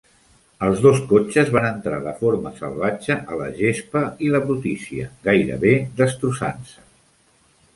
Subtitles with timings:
[0.67, 5.75] Els dos cotxes van entrar de forma salvatge a la gespa i la brutícia, gairebé
[6.01, 6.83] destrossant-se.